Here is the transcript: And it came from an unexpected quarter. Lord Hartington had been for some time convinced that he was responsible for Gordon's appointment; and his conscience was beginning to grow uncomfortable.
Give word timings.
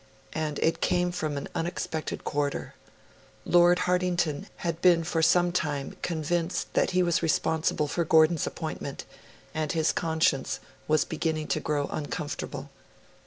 And 0.33 0.57
it 0.63 0.81
came 0.81 1.11
from 1.11 1.37
an 1.37 1.47
unexpected 1.53 2.23
quarter. 2.23 2.73
Lord 3.45 3.81
Hartington 3.81 4.47
had 4.65 4.81
been 4.81 5.03
for 5.03 5.21
some 5.21 5.51
time 5.51 5.95
convinced 6.01 6.73
that 6.73 6.89
he 6.89 7.03
was 7.03 7.21
responsible 7.21 7.87
for 7.87 8.03
Gordon's 8.03 8.47
appointment; 8.47 9.05
and 9.53 9.73
his 9.73 9.91
conscience 9.93 10.59
was 10.87 11.05
beginning 11.05 11.49
to 11.49 11.59
grow 11.59 11.85
uncomfortable. 11.91 12.71